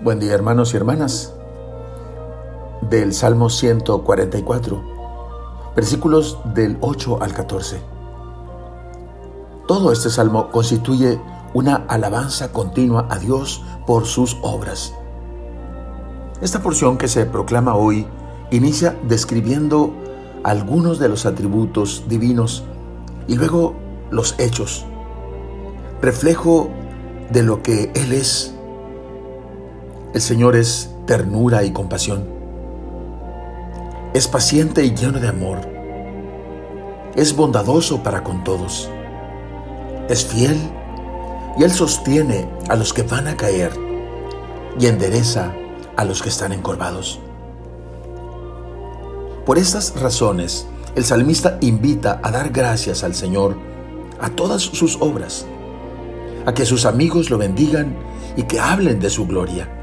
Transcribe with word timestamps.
Buen 0.00 0.20
día 0.20 0.32
hermanos 0.32 0.72
y 0.72 0.76
hermanas. 0.76 1.32
Del 2.82 3.12
Salmo 3.12 3.50
144, 3.50 4.84
versículos 5.74 6.38
del 6.54 6.78
8 6.80 7.20
al 7.20 7.34
14. 7.34 7.80
Todo 9.66 9.90
este 9.90 10.08
salmo 10.08 10.52
constituye 10.52 11.20
una 11.52 11.84
alabanza 11.88 12.52
continua 12.52 13.08
a 13.10 13.18
Dios 13.18 13.64
por 13.88 14.06
sus 14.06 14.36
obras. 14.40 14.94
Esta 16.40 16.62
porción 16.62 16.96
que 16.96 17.08
se 17.08 17.26
proclama 17.26 17.74
hoy 17.74 18.06
inicia 18.52 18.96
describiendo 19.08 19.92
algunos 20.44 21.00
de 21.00 21.08
los 21.08 21.26
atributos 21.26 22.04
divinos 22.06 22.62
y 23.26 23.34
luego 23.34 23.74
los 24.12 24.38
hechos, 24.38 24.86
reflejo 26.00 26.68
de 27.30 27.42
lo 27.42 27.64
que 27.64 27.90
Él 27.96 28.12
es 28.12 28.54
el 30.14 30.22
Señor 30.22 30.56
es 30.56 30.90
ternura 31.06 31.64
y 31.64 31.70
compasión. 31.70 32.26
Es 34.14 34.26
paciente 34.26 34.84
y 34.84 34.94
lleno 34.94 35.20
de 35.20 35.28
amor. 35.28 35.60
Es 37.14 37.36
bondadoso 37.36 38.02
para 38.02 38.24
con 38.24 38.42
todos. 38.42 38.90
Es 40.08 40.24
fiel 40.24 40.56
y 41.58 41.64
Él 41.64 41.70
sostiene 41.70 42.48
a 42.70 42.76
los 42.76 42.94
que 42.94 43.02
van 43.02 43.28
a 43.28 43.36
caer 43.36 43.72
y 44.80 44.86
endereza 44.86 45.52
a 45.96 46.04
los 46.06 46.22
que 46.22 46.30
están 46.30 46.52
encorvados. 46.52 47.20
Por 49.44 49.58
estas 49.58 50.00
razones, 50.00 50.66
el 50.94 51.04
salmista 51.04 51.58
invita 51.60 52.20
a 52.22 52.30
dar 52.30 52.50
gracias 52.50 53.04
al 53.04 53.14
Señor 53.14 53.56
a 54.20 54.30
todas 54.30 54.62
sus 54.62 54.96
obras, 55.00 55.44
a 56.46 56.54
que 56.54 56.64
sus 56.64 56.86
amigos 56.86 57.28
lo 57.28 57.36
bendigan 57.36 57.94
y 58.36 58.44
que 58.44 58.58
hablen 58.58 59.00
de 59.00 59.10
su 59.10 59.26
gloria 59.26 59.77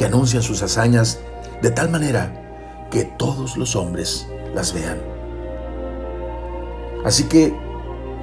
que 0.00 0.06
anuncian 0.06 0.42
sus 0.42 0.62
hazañas 0.62 1.18
de 1.60 1.70
tal 1.70 1.90
manera 1.90 2.88
que 2.90 3.04
todos 3.04 3.58
los 3.58 3.76
hombres 3.76 4.26
las 4.54 4.72
vean. 4.72 4.98
Así 7.04 7.24
que 7.24 7.54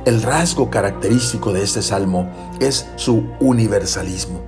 el 0.06 0.23
rasgo 0.23 0.72
característico 0.72 1.53
de 1.53 1.61
este 1.61 1.84
salmo 1.84 2.31
es 2.59 2.88
su 2.95 3.28
universalismo. 3.39 4.42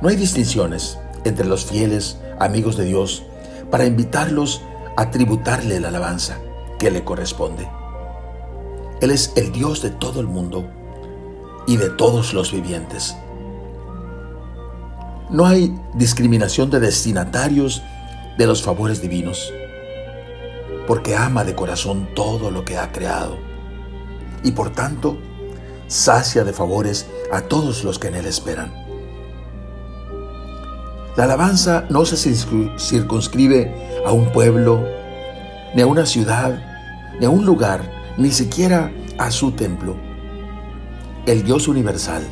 No 0.00 0.08
hay 0.08 0.14
distinciones 0.14 0.96
entre 1.24 1.44
los 1.44 1.64
fieles 1.64 2.18
amigos 2.38 2.76
de 2.76 2.84
Dios 2.84 3.24
para 3.72 3.84
invitarlos 3.84 4.62
a 4.96 5.10
tributarle 5.10 5.80
la 5.80 5.88
alabanza 5.88 6.38
que 6.78 6.92
le 6.92 7.02
corresponde. 7.02 7.68
Él 9.00 9.10
es 9.10 9.32
el 9.34 9.50
Dios 9.50 9.82
de 9.82 9.90
todo 9.90 10.20
el 10.20 10.28
mundo 10.28 10.70
y 11.66 11.78
de 11.78 11.90
todos 11.90 12.32
los 12.32 12.52
vivientes. 12.52 13.16
No 15.28 15.44
hay 15.44 15.76
discriminación 15.94 16.70
de 16.70 16.78
destinatarios 16.78 17.82
de 18.38 18.46
los 18.46 18.62
favores 18.62 19.02
divinos, 19.02 19.52
porque 20.86 21.16
ama 21.16 21.42
de 21.42 21.56
corazón 21.56 22.08
todo 22.14 22.52
lo 22.52 22.64
que 22.64 22.78
ha 22.78 22.92
creado 22.92 23.36
y 24.44 24.52
por 24.52 24.70
tanto 24.70 25.18
sacia 25.88 26.44
de 26.44 26.52
favores 26.52 27.08
a 27.32 27.40
todos 27.40 27.82
los 27.82 27.98
que 27.98 28.06
en 28.06 28.14
Él 28.14 28.26
esperan. 28.26 28.72
La 31.16 31.24
alabanza 31.24 31.86
no 31.90 32.04
se 32.04 32.16
circunscribe 32.78 33.74
a 34.06 34.12
un 34.12 34.30
pueblo, 34.30 34.86
ni 35.74 35.82
a 35.82 35.86
una 35.86 36.06
ciudad, 36.06 36.62
ni 37.18 37.26
a 37.26 37.30
un 37.30 37.44
lugar, 37.44 38.14
ni 38.16 38.30
siquiera 38.30 38.92
a 39.18 39.32
su 39.32 39.50
templo. 39.50 39.96
El 41.26 41.42
Dios 41.42 41.66
universal 41.66 42.22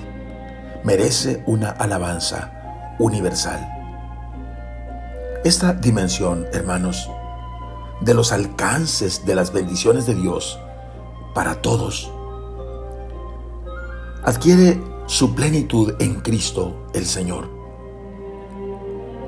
merece 0.85 1.43
una 1.47 1.71
alabanza 1.71 2.64
universal. 2.99 3.69
Esta 5.45 5.75
dimensión, 5.75 6.47
hermanos, 6.53 7.11
de 8.01 8.15
los 8.15 8.33
alcances 8.33 9.25
de 9.27 9.35
las 9.35 9.53
bendiciones 9.53 10.07
de 10.07 10.15
Dios 10.15 10.59
para 11.35 11.57
todos, 11.57 12.11
adquiere 14.25 14.81
su 15.07 15.35
plenitud 15.35 15.95
en 16.01 16.21
Cristo 16.21 16.87
el 16.95 17.05
Señor, 17.05 17.51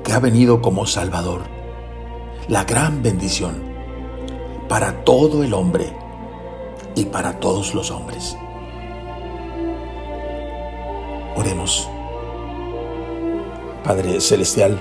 que 0.03 0.13
ha 0.13 0.19
venido 0.19 0.61
como 0.61 0.87
Salvador, 0.87 1.41
la 2.47 2.63
gran 2.63 3.03
bendición 3.03 3.61
para 4.67 5.03
todo 5.03 5.43
el 5.43 5.53
hombre 5.53 5.95
y 6.95 7.05
para 7.05 7.39
todos 7.39 7.75
los 7.75 7.91
hombres. 7.91 8.35
Oremos. 11.35 11.87
Padre 13.87 14.19
Celestial, 14.19 14.77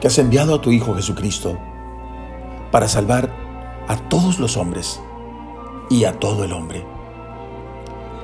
que 0.00 0.06
has 0.06 0.16
enviado 0.16 0.54
a 0.54 0.62
tu 0.62 0.72
Hijo 0.72 0.94
Jesucristo 0.94 1.58
para 2.70 2.88
salvar 2.88 3.30
a 3.86 3.98
todos 4.08 4.38
los 4.38 4.56
hombres 4.56 4.98
y 5.90 6.04
a 6.04 6.18
todo 6.18 6.44
el 6.44 6.54
hombre. 6.54 6.86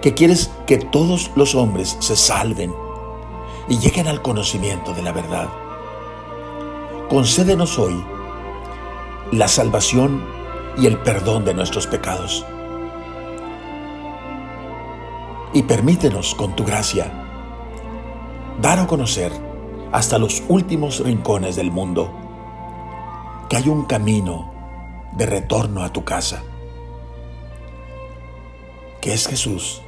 Que 0.00 0.14
quieres 0.14 0.50
que 0.66 0.78
todos 0.78 1.30
los 1.36 1.54
hombres 1.54 1.98
se 2.00 2.16
salven 2.16 2.74
y 3.68 3.78
lleguen 3.78 4.08
al 4.08 4.22
conocimiento 4.22 4.94
de 4.94 5.02
la 5.02 5.12
verdad. 5.12 5.50
Concédenos 7.10 7.78
hoy 7.78 8.02
la 9.32 9.48
salvación 9.48 10.24
y 10.78 10.86
el 10.86 10.96
perdón 10.96 11.44
de 11.44 11.52
nuestros 11.52 11.86
pecados. 11.86 12.46
Y 15.52 15.64
permítenos 15.64 16.34
con 16.34 16.56
tu 16.56 16.64
gracia 16.64 17.21
dar 18.62 18.78
a 18.78 18.86
conocer 18.86 19.32
hasta 19.90 20.18
los 20.18 20.44
últimos 20.48 21.00
rincones 21.00 21.56
del 21.56 21.72
mundo 21.72 22.12
que 23.50 23.56
hay 23.56 23.68
un 23.68 23.86
camino 23.86 24.52
de 25.16 25.26
retorno 25.26 25.82
a 25.82 25.92
tu 25.92 26.04
casa, 26.04 26.44
que 29.00 29.12
es 29.12 29.26
Jesús, 29.26 29.82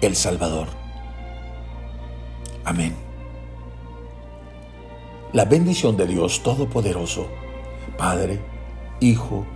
el 0.00 0.16
Salvador. 0.16 0.66
Amén. 2.64 2.96
La 5.32 5.44
bendición 5.44 5.96
de 5.96 6.08
Dios 6.08 6.42
Todopoderoso, 6.42 7.28
Padre, 7.96 8.40
Hijo 8.98 9.46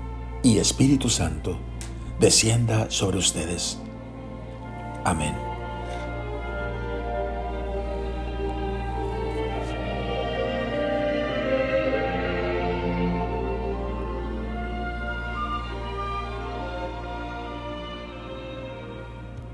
y 0.45 0.59
Espíritu 0.59 1.11
Santo, 1.11 1.57
descienda 2.21 2.87
sobre 2.91 3.19
ustedes. 3.19 3.79
Amén. 5.05 5.46